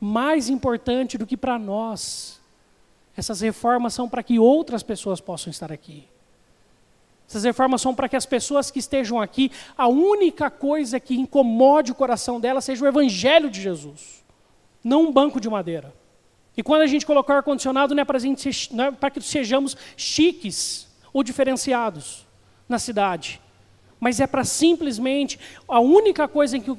[0.00, 2.40] mais importante do que para nós,
[3.16, 6.08] essas reformas são para que outras pessoas possam estar aqui.
[7.28, 11.90] Essas reformas são para que as pessoas que estejam aqui, a única coisa que incomode
[11.90, 14.24] o coração delas seja o Evangelho de Jesus,
[14.82, 15.92] não um banco de madeira.
[16.56, 21.22] E quando a gente colocar o ar-condicionado, não é para, é que sejamos chiques ou
[21.22, 22.26] diferenciados
[22.68, 23.40] na cidade,
[23.98, 26.70] mas é para simplesmente a única coisa em que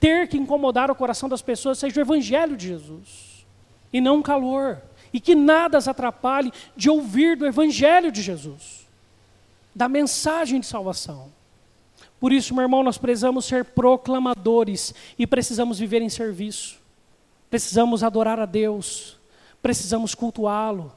[0.00, 3.46] ter que incomodar o coração das pessoas seja o Evangelho de Jesus,
[3.92, 8.85] e não um calor, e que nada as atrapalhe de ouvir do Evangelho de Jesus
[9.76, 11.30] da mensagem de salvação.
[12.18, 16.78] Por isso, meu irmão, nós precisamos ser proclamadores e precisamos viver em serviço.
[17.50, 19.18] Precisamos adorar a Deus,
[19.62, 20.90] precisamos cultuá-lo.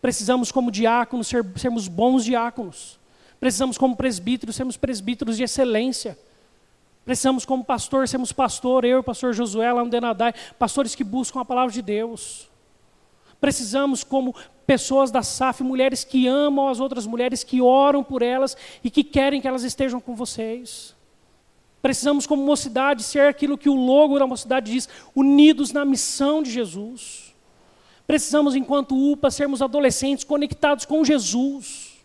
[0.00, 2.98] Precisamos, como diáconos, ser, sermos bons diáconos.
[3.38, 6.18] Precisamos, como presbíteros, sermos presbíteros de excelência.
[7.04, 11.44] Precisamos, como pastor, sermos pastor, eu pastor Josué, lá no Denadai, pastores que buscam a
[11.44, 12.48] palavra de Deus.
[13.38, 14.34] Precisamos, como
[14.66, 19.04] pessoas da SAF, mulheres que amam as outras mulheres, que oram por elas e que
[19.04, 20.94] querem que elas estejam com vocês.
[21.80, 26.50] Precisamos, como mocidade, ser aquilo que o logo da mocidade diz: unidos na missão de
[26.50, 27.34] Jesus.
[28.06, 31.96] Precisamos, enquanto UPA, sermos adolescentes conectados com Jesus.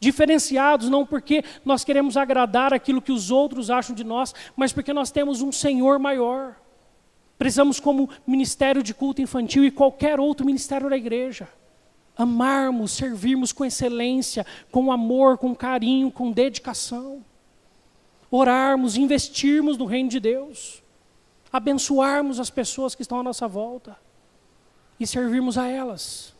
[0.00, 4.92] Diferenciados não porque nós queremos agradar aquilo que os outros acham de nós, mas porque
[4.92, 6.56] nós temos um Senhor maior.
[7.38, 11.48] Precisamos, como ministério de culto infantil e qualquer outro ministério da igreja,
[12.16, 17.24] amarmos, servirmos com excelência, com amor, com carinho, com dedicação.
[18.30, 20.82] Orarmos, investirmos no reino de Deus.
[21.52, 23.96] Abençoarmos as pessoas que estão à nossa volta.
[24.98, 26.34] E servirmos a elas.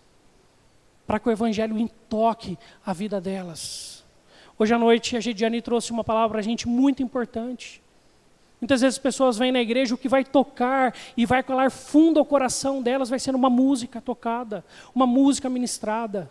[1.07, 4.05] Para que o Evangelho toque a vida delas.
[4.57, 7.83] Hoje à noite a Gediane trouxe uma palavra para a gente muito importante.
[8.65, 12.19] Muitas vezes as pessoas vêm na igreja, o que vai tocar e vai colar fundo
[12.19, 16.31] ao coração delas vai ser uma música tocada, uma música ministrada.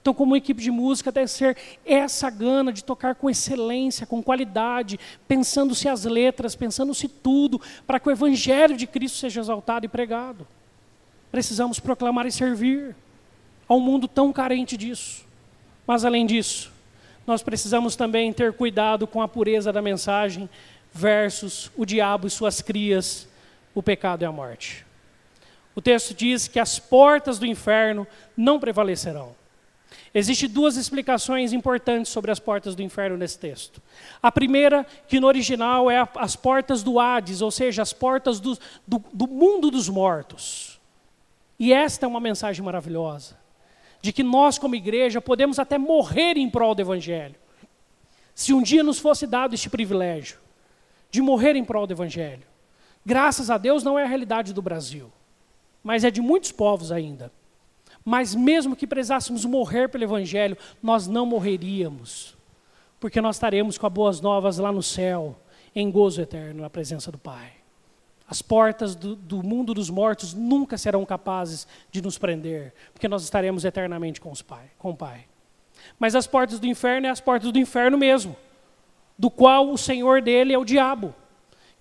[0.00, 4.98] Então, como equipe de música, deve ser essa gana de tocar com excelência, com qualidade,
[5.28, 10.48] pensando-se as letras, pensando-se tudo, para que o Evangelho de Cristo seja exaltado e pregado.
[11.30, 12.96] Precisamos proclamar e servir
[13.68, 15.26] ao mundo tão carente disso.
[15.86, 16.72] Mas, além disso,
[17.26, 20.48] nós precisamos também ter cuidado com a pureza da mensagem,
[20.92, 23.28] versus o diabo e suas crias,
[23.74, 24.86] o pecado e a morte.
[25.74, 29.38] O texto diz que as portas do inferno não prevalecerão.
[30.12, 33.80] Existem duas explicações importantes sobre as portas do inferno nesse texto.
[34.20, 38.58] A primeira, que no original é as portas do Hades, ou seja, as portas do,
[38.86, 40.80] do, do mundo dos mortos.
[41.58, 43.38] E esta é uma mensagem maravilhosa.
[44.02, 47.34] de que nós, como igreja, podemos até morrer em prol do Evangelho.
[48.34, 50.38] Se um dia nos fosse dado este privilégio
[51.10, 52.44] de morrer em prol do Evangelho.
[53.04, 55.10] Graças a Deus não é a realidade do Brasil,
[55.82, 57.32] mas é de muitos povos ainda.
[58.04, 62.36] Mas mesmo que precisássemos morrer pelo Evangelho, nós não morreríamos,
[62.98, 65.36] porque nós estaremos com as boas novas lá no céu,
[65.74, 67.52] em gozo eterno, na presença do Pai.
[68.28, 73.24] As portas do, do, mundo dos mortos nunca serão capazes de nos prender, porque nós
[73.24, 75.24] estaremos eternamente com, os pai, com o Pai.
[75.98, 78.36] Mas as portas do inferno é as portas do inferno mesmo,
[79.20, 81.14] do qual o Senhor dele é o diabo,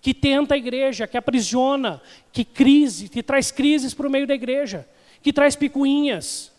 [0.02, 4.36] que tenta a igreja, que aprisiona, que crise, que traz crises para o meio da
[4.36, 4.88] igreja,
[5.24, 6.52] que traz picuinhas.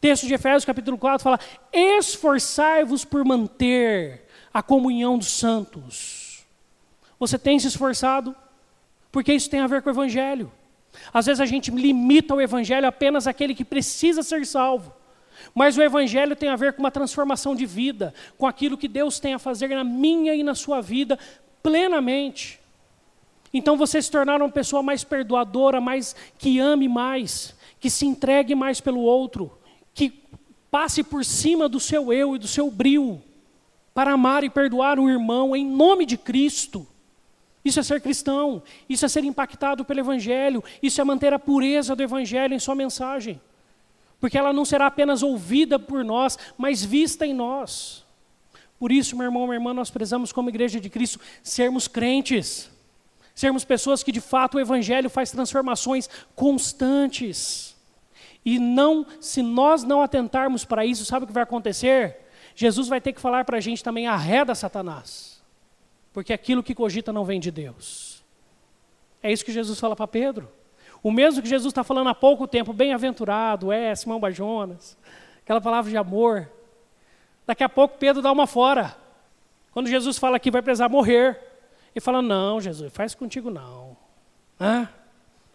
[0.00, 1.40] texto de Efésios capítulo 4 fala:
[1.72, 6.44] esforçai-vos por manter a comunhão dos santos.
[7.18, 8.36] Você tem se esforçado?
[9.12, 10.50] porque isso tem a ver com o Evangelho.
[11.12, 14.92] Às vezes a gente limita o Evangelho apenas àquele que precisa ser salvo.
[15.54, 19.18] Mas o Evangelho tem a ver com uma transformação de vida, com aquilo que Deus
[19.20, 21.18] tem a fazer na minha e na sua vida
[21.62, 22.60] plenamente.
[23.52, 28.54] Então você se tornar uma pessoa mais perdoadora, mais que ame mais, que se entregue
[28.54, 29.52] mais pelo outro,
[29.92, 30.12] que
[30.70, 33.22] passe por cima do seu eu e do seu brio,
[33.92, 36.86] para amar e perdoar o irmão em nome de Cristo.
[37.64, 41.94] Isso é ser cristão, isso é ser impactado pelo Evangelho, isso é manter a pureza
[41.94, 43.40] do Evangelho em sua mensagem.
[44.22, 48.06] Porque ela não será apenas ouvida por nós, mas vista em nós.
[48.78, 52.70] Por isso, meu irmão, minha irmã, nós precisamos, como igreja de Cristo, sermos crentes,
[53.34, 57.76] sermos pessoas que de fato o Evangelho faz transformações constantes.
[58.42, 62.16] E não, se nós não atentarmos para isso, sabe o que vai acontecer?
[62.54, 65.32] Jesus vai ter que falar para a gente também, arreda Satanás
[66.12, 68.22] porque aquilo que cogita não vem de Deus.
[69.22, 70.50] É isso que Jesus fala para Pedro.
[71.02, 74.96] O mesmo que Jesus está falando há pouco tempo, bem-aventurado, é, Simão Bajonas,
[75.42, 76.48] aquela palavra de amor.
[77.46, 78.96] Daqui a pouco Pedro dá uma fora.
[79.72, 81.40] Quando Jesus fala que vai precisar morrer,
[81.94, 83.96] ele fala: Não, Jesus, faz contigo não.
[84.60, 84.88] Ah,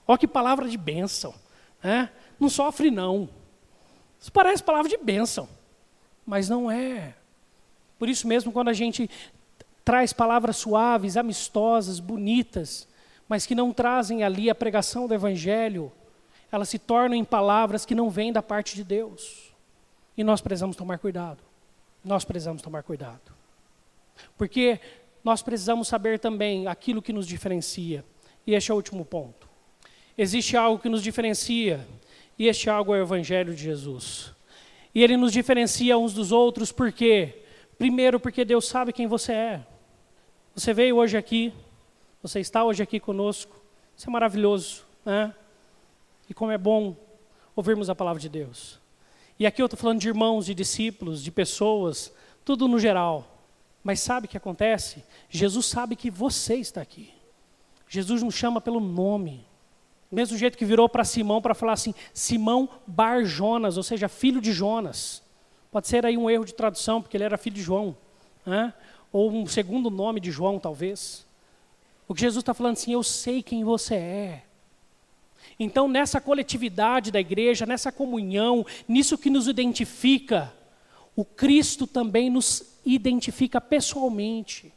[0.05, 1.33] olha que palavra de bênção.
[2.39, 3.29] Não sofre não.
[4.19, 5.47] Isso parece palavra de bênção,
[6.25, 7.15] mas não é.
[7.97, 9.09] Por isso mesmo, quando a gente
[9.85, 12.87] traz palavras suaves, amistosas, bonitas,
[13.27, 15.91] mas que não trazem ali a pregação do Evangelho,
[16.51, 19.51] elas se tornam em palavras que não vêm da parte de Deus.
[20.17, 21.43] E nós precisamos tomar cuidado.
[22.03, 23.33] Nós precisamos tomar cuidado.
[24.37, 24.79] Porque
[25.23, 28.03] nós precisamos saber também aquilo que nos diferencia.
[28.45, 29.47] E este é o último ponto.
[30.17, 31.85] Existe algo que nos diferencia,
[32.39, 34.33] e este algo é o Evangelho de Jesus.
[34.95, 37.43] E ele nos diferencia uns dos outros porque,
[37.77, 39.67] primeiro, porque Deus sabe quem você é.
[40.55, 41.53] Você veio hoje aqui,
[42.27, 43.55] você está hoje aqui conosco,
[43.95, 45.33] isso é maravilhoso, né?
[46.29, 46.95] E como é bom
[47.55, 48.79] ouvirmos a palavra de Deus.
[49.39, 52.13] E aqui eu estou falando de irmãos, de discípulos, de pessoas,
[52.43, 53.25] tudo no geral.
[53.83, 55.03] Mas sabe o que acontece?
[55.29, 57.13] Jesus sabe que você está aqui.
[57.87, 59.45] Jesus nos chama pelo nome.
[60.11, 64.41] Mesmo jeito que virou para Simão para falar assim, Simão Bar Jonas, ou seja, filho
[64.41, 65.23] de Jonas.
[65.71, 67.95] Pode ser aí um erro de tradução, porque ele era filho de João.
[68.45, 68.73] Né?
[69.11, 71.25] ou um segundo nome de João, talvez.
[72.07, 74.43] O que Jesus está falando assim, eu sei quem você é.
[75.59, 80.53] Então, nessa coletividade da igreja, nessa comunhão, nisso que nos identifica,
[81.15, 84.71] o Cristo também nos identifica pessoalmente.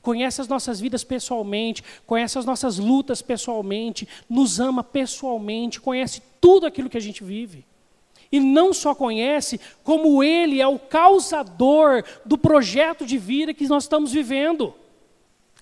[0.00, 6.64] Conhece as nossas vidas pessoalmente, conhece as nossas lutas pessoalmente, nos ama pessoalmente, conhece tudo
[6.64, 7.66] aquilo que a gente vive.
[8.30, 13.84] E não só conhece, como ele é o causador do projeto de vida que nós
[13.84, 14.72] estamos vivendo.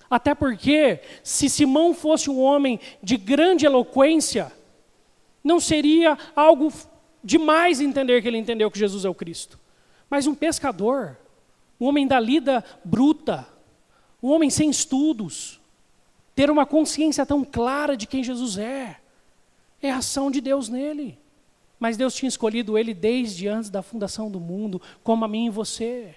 [0.09, 4.51] Até porque, se Simão fosse um homem de grande eloquência,
[5.43, 6.71] não seria algo
[7.23, 9.59] demais entender que ele entendeu que Jesus é o Cristo.
[10.09, 11.17] Mas um pescador,
[11.79, 13.47] um homem da lida bruta,
[14.21, 15.59] um homem sem estudos,
[16.35, 18.97] ter uma consciência tão clara de quem Jesus é,
[19.81, 21.17] é a ação de Deus nele.
[21.79, 25.49] Mas Deus tinha escolhido ele desde antes da fundação do mundo, como a mim e
[25.49, 26.15] você.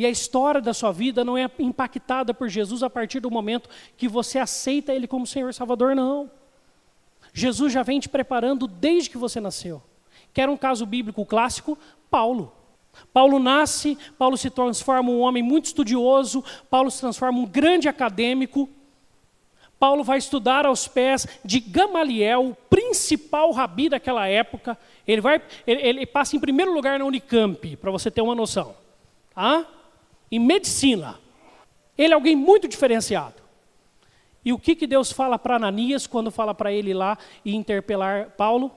[0.00, 3.68] E a história da sua vida não é impactada por Jesus a partir do momento
[3.98, 6.30] que você aceita Ele como Senhor e Salvador, não.
[7.34, 9.82] Jesus já vem te preparando desde que você nasceu.
[10.32, 11.76] Quer um caso bíblico clássico?
[12.10, 12.50] Paulo.
[13.12, 18.70] Paulo nasce, Paulo se transforma um homem muito estudioso, Paulo se transforma um grande acadêmico,
[19.78, 24.78] Paulo vai estudar aos pés de Gamaliel, o principal rabi daquela época.
[25.06, 28.74] Ele, vai, ele, ele passa em primeiro lugar na Unicamp, para você ter uma noção.
[29.34, 29.66] Tá?
[30.30, 31.18] Em medicina.
[31.96, 33.40] Ele é alguém muito diferenciado.
[34.44, 38.30] E o que, que Deus fala para Ananias quando fala para ele lá e interpelar
[38.30, 38.70] Paulo?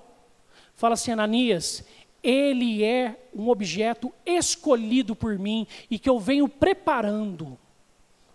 [0.76, 1.86] Fala assim: Ananias,
[2.22, 7.58] ele é um objeto escolhido por mim e que eu venho preparando.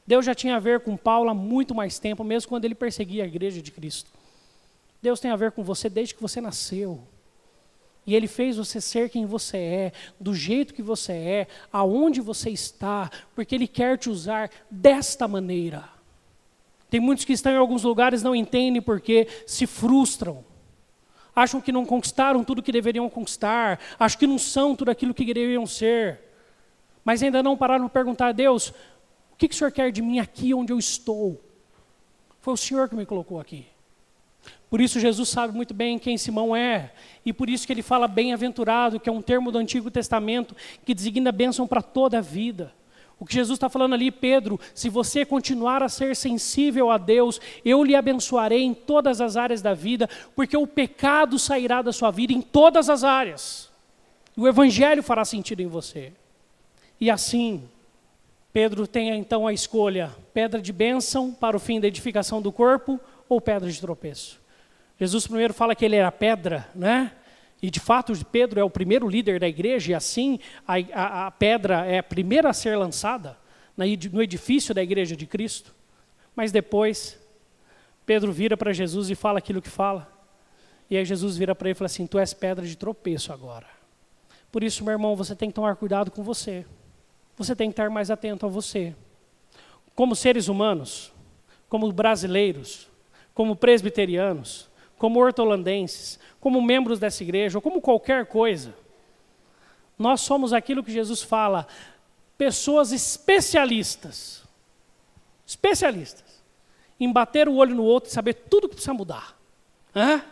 [0.07, 3.25] Deus já tinha a ver com Paulo há muito mais tempo, mesmo quando ele perseguia
[3.25, 4.11] a igreja de Cristo.
[5.03, 7.01] Deus tem a ver com você desde que você nasceu.
[8.09, 12.49] E Ele fez você ser quem você é, do jeito que você é, aonde você
[12.49, 15.85] está, porque Ele quer te usar desta maneira.
[16.89, 20.43] Tem muitos que estão em alguns lugares não entendem porque se frustram.
[21.37, 25.27] Acham que não conquistaram tudo que deveriam conquistar, acham que não são tudo aquilo que
[25.27, 26.19] deveriam ser.
[27.05, 28.71] Mas ainda não pararam para perguntar a Deus:
[29.33, 31.39] o que, que o Senhor quer de mim aqui onde eu estou?
[32.41, 33.67] Foi o Senhor que me colocou aqui.
[34.71, 36.93] Por isso Jesus sabe muito bem quem Simão é,
[37.25, 40.55] e por isso que ele fala bem-aventurado, que é um termo do Antigo Testamento
[40.85, 42.73] que designa bênção para toda a vida.
[43.19, 47.41] O que Jesus está falando ali, Pedro, se você continuar a ser sensível a Deus,
[47.65, 52.13] eu lhe abençoarei em todas as áreas da vida, porque o pecado sairá da sua
[52.13, 53.71] vida em todas as áreas.
[54.37, 56.13] E o Evangelho fará sentido em você.
[57.01, 57.69] E assim,
[58.53, 63.01] Pedro tem então a escolha: pedra de bênção para o fim da edificação do corpo
[63.29, 64.41] ou pedra de tropeço.
[64.99, 67.13] Jesus primeiro fala que ele era pedra, né?
[67.61, 71.31] E de fato, Pedro é o primeiro líder da igreja, e assim a, a, a
[71.31, 73.37] pedra é a primeira a ser lançada
[73.77, 75.75] no edifício da igreja de Cristo.
[76.35, 77.19] Mas depois,
[78.07, 80.09] Pedro vira para Jesus e fala aquilo que fala.
[80.89, 83.67] E aí Jesus vira para ele e fala assim: Tu és pedra de tropeço agora.
[84.51, 86.65] Por isso, meu irmão, você tem que tomar cuidado com você.
[87.37, 88.95] Você tem que estar mais atento a você.
[89.95, 91.13] Como seres humanos,
[91.69, 92.89] como brasileiros,
[93.35, 94.69] como presbiterianos,
[94.99, 98.75] como hortolandenses, como membros dessa igreja, ou como qualquer coisa.
[99.99, 101.67] Nós somos aquilo que Jesus fala,
[102.37, 104.45] pessoas especialistas.
[105.47, 106.43] Especialistas.
[107.01, 109.37] Em bater o olho no outro e saber tudo que precisa mudar.
[109.95, 110.23] Hã?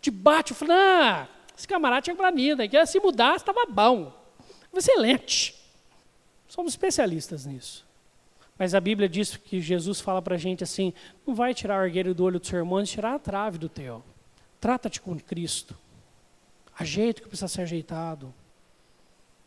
[0.00, 4.12] Debate, falo, ah, esse camarada tinha planida, que se mudasse estava bom.
[4.74, 5.54] Excelente.
[6.48, 7.84] Somos especialistas nisso.
[8.58, 10.92] Mas a Bíblia diz que Jesus fala para a gente assim:
[11.26, 14.02] não vai tirar o argueiro do olho do seu irmão, tirar a trave do teu.
[14.62, 15.76] Trata-te com Cristo.
[16.78, 18.32] Ajeita o que precisa ser ajeitado.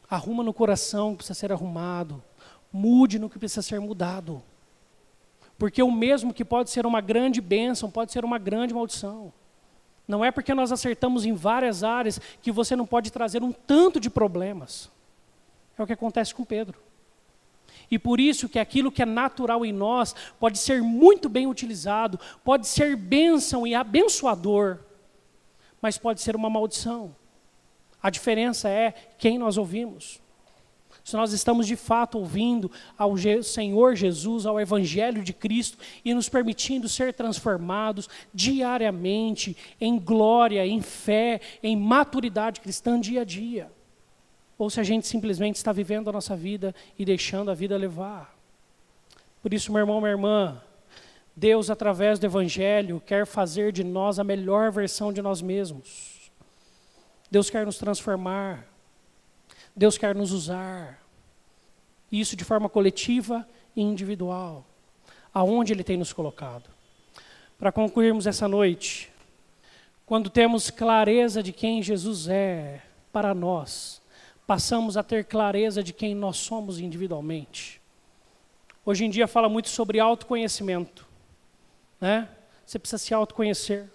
[0.09, 2.21] Arruma no coração o que precisa ser arrumado.
[2.69, 4.43] Mude no que precisa ser mudado.
[5.57, 9.31] Porque o mesmo que pode ser uma grande bênção, pode ser uma grande maldição.
[10.05, 14.01] Não é porque nós acertamos em várias áreas que você não pode trazer um tanto
[14.01, 14.91] de problemas.
[15.77, 16.77] É o que acontece com Pedro.
[17.89, 22.19] E por isso que aquilo que é natural em nós pode ser muito bem utilizado,
[22.43, 24.79] pode ser bênção e abençoador,
[25.85, 27.15] mas pode ser uma maldição.
[28.01, 30.19] A diferença é quem nós ouvimos.
[31.03, 36.27] Se nós estamos de fato ouvindo ao Senhor Jesus, ao Evangelho de Cristo e nos
[36.27, 43.71] permitindo ser transformados diariamente em glória, em fé, em maturidade cristã dia a dia.
[44.57, 48.35] Ou se a gente simplesmente está vivendo a nossa vida e deixando a vida levar.
[49.39, 50.59] Por isso, meu irmão, minha irmã,
[51.35, 56.31] Deus, através do Evangelho, quer fazer de nós a melhor versão de nós mesmos.
[57.29, 58.65] Deus quer nos transformar.
[59.75, 61.03] Deus quer nos usar.
[62.09, 64.65] Isso de forma coletiva e individual.
[65.33, 66.69] Aonde Ele tem nos colocado.
[67.59, 69.11] Para concluirmos essa noite,
[70.05, 72.81] quando temos clareza de quem Jesus é
[73.11, 74.01] para nós,
[74.47, 77.81] passamos a ter clareza de quem nós somos individualmente.
[78.85, 81.04] Hoje em dia fala muito sobre autoconhecimento.
[81.99, 82.29] Né?
[82.65, 83.89] Você precisa se autoconhecer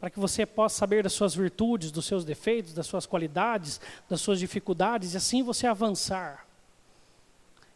[0.00, 4.20] para que você possa saber das suas virtudes, dos seus defeitos, das suas qualidades, das
[4.20, 6.46] suas dificuldades e assim você avançar.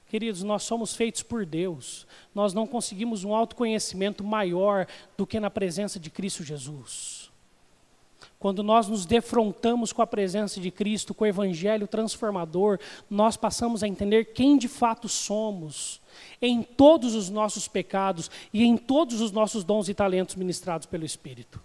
[0.09, 2.07] Queridos, nós somos feitos por Deus.
[2.35, 4.87] Nós não conseguimos um autoconhecimento maior
[5.19, 7.31] do que na presença de Cristo Jesus.
[8.39, 12.79] Quando nós nos defrontamos com a presença de Cristo, com o Evangelho transformador,
[13.11, 16.01] nós passamos a entender quem de fato somos
[16.41, 21.05] em todos os nossos pecados e em todos os nossos dons e talentos ministrados pelo
[21.05, 21.61] Espírito.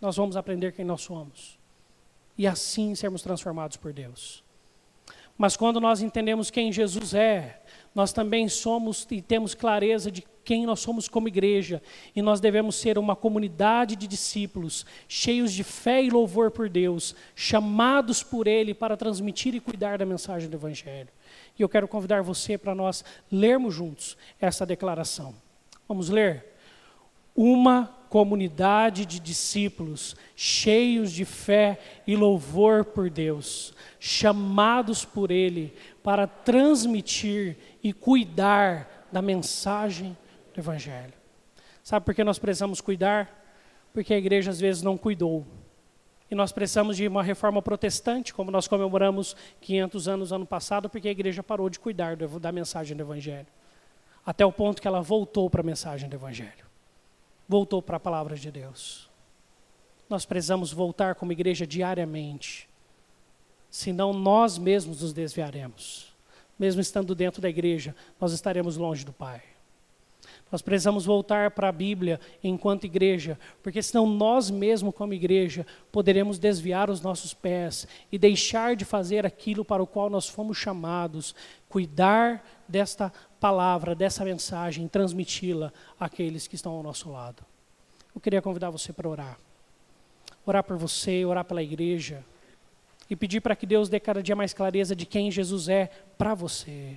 [0.00, 1.58] Nós vamos aprender quem nós somos
[2.38, 4.42] e assim sermos transformados por Deus.
[5.36, 7.62] Mas quando nós entendemos quem Jesus é,
[7.94, 11.82] nós também somos e temos clareza de quem nós somos como igreja,
[12.14, 17.14] e nós devemos ser uma comunidade de discípulos, cheios de fé e louvor por Deus,
[17.34, 21.08] chamados por Ele para transmitir e cuidar da mensagem do Evangelho.
[21.58, 25.34] E eu quero convidar você para nós lermos juntos essa declaração.
[25.88, 26.46] Vamos ler?
[27.34, 35.72] Uma comunidade de discípulos cheios de fé e louvor por Deus, chamados por Ele
[36.02, 40.16] para transmitir e cuidar da mensagem
[40.52, 41.14] do Evangelho.
[41.82, 43.40] Sabe por que nós precisamos cuidar?
[43.92, 45.46] Porque a igreja às vezes não cuidou.
[46.30, 51.08] E nós precisamos de uma reforma protestante, como nós comemoramos 500 anos ano passado, porque
[51.08, 53.48] a igreja parou de cuidar da mensagem do Evangelho.
[54.24, 56.66] Até o ponto que ela voltou para a mensagem do Evangelho.
[57.48, 59.10] Voltou para a palavra de Deus.
[60.08, 62.68] Nós precisamos voltar como igreja diariamente.
[63.68, 66.12] Senão nós mesmos nos desviaremos.
[66.56, 69.42] Mesmo estando dentro da igreja, nós estaremos longe do Pai.
[70.50, 76.38] Nós precisamos voltar para a Bíblia enquanto igreja, porque senão nós mesmos, como igreja, poderemos
[76.38, 81.34] desviar os nossos pés e deixar de fazer aquilo para o qual nós fomos chamados,
[81.68, 87.44] cuidar desta palavra, dessa mensagem, transmiti-la àqueles que estão ao nosso lado.
[88.14, 89.38] Eu queria convidar você para orar.
[90.44, 92.24] Orar por você, orar pela igreja
[93.08, 96.34] e pedir para que Deus dê cada dia mais clareza de quem Jesus é para
[96.34, 96.96] você.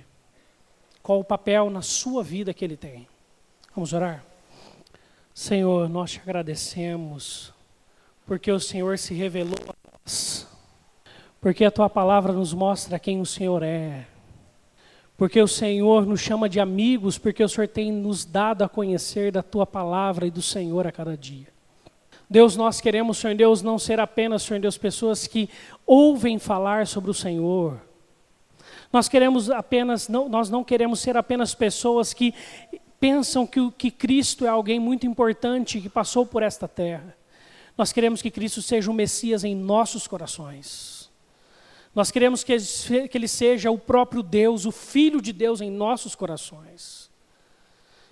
[1.02, 3.06] Qual o papel na sua vida que ele tem.
[3.74, 4.24] Vamos orar?
[5.34, 7.52] Senhor, nós te agradecemos,
[8.24, 10.46] porque o Senhor se revelou a nós,
[11.40, 14.06] porque a tua palavra nos mostra quem o Senhor é,
[15.16, 19.32] porque o Senhor nos chama de amigos, porque o Senhor tem nos dado a conhecer
[19.32, 21.48] da tua palavra e do Senhor a cada dia.
[22.30, 25.50] Deus, nós queremos, Senhor Deus, não ser apenas, Senhor Deus, pessoas que
[25.84, 27.80] ouvem falar sobre o Senhor.
[28.92, 32.32] Nós queremos apenas, não, nós não queremos ser apenas pessoas que
[33.04, 37.14] pensam que, que Cristo é alguém muito importante que passou por esta terra.
[37.76, 41.10] Nós queremos que Cristo seja o Messias em nossos corações.
[41.94, 42.56] Nós queremos que
[43.06, 47.10] que ele seja o próprio Deus, o Filho de Deus em nossos corações.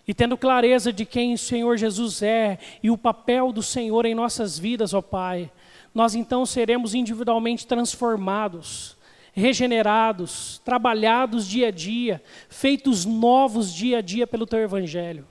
[0.07, 4.15] E tendo clareza de quem o Senhor Jesus é e o papel do Senhor em
[4.15, 5.51] nossas vidas, ó Pai,
[5.95, 8.95] nós então seremos individualmente transformados
[9.33, 15.27] regenerados, trabalhados dia a dia, feitos novos dia a dia pelo teu evangelho.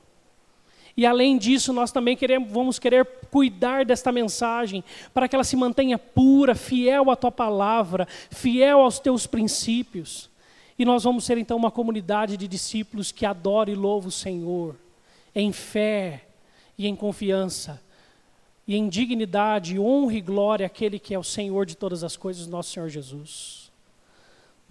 [0.98, 4.84] E além disso, nós também queremos, vamos querer cuidar desta mensagem
[5.14, 10.30] para que ela se mantenha pura, fiel à tua palavra, fiel aos teus princípios.
[10.78, 14.76] E nós vamos ser então uma comunidade de discípulos que adora e louva o Senhor,
[15.34, 16.26] em fé
[16.78, 17.82] e em confiança,
[18.68, 22.48] e em dignidade, honra e glória àquele que é o Senhor de todas as coisas,
[22.48, 23.61] nosso Senhor Jesus.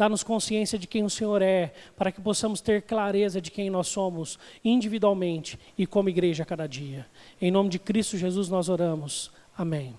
[0.00, 3.88] Dá-nos consciência de quem o Senhor é, para que possamos ter clareza de quem nós
[3.88, 7.06] somos, individualmente e como igreja a cada dia.
[7.38, 9.30] Em nome de Cristo Jesus nós oramos.
[9.54, 9.94] Amém.